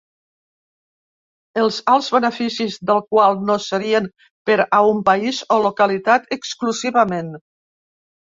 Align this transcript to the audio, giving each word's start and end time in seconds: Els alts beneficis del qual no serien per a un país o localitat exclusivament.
Els 1.63 1.75
alts 1.95 2.07
beneficis 2.15 2.77
del 2.91 3.01
qual 3.11 3.37
no 3.51 3.57
serien 3.67 4.09
per 4.51 4.57
a 4.77 4.79
un 4.95 5.03
país 5.11 5.41
o 5.57 5.61
localitat 5.67 6.35
exclusivament. 6.37 7.33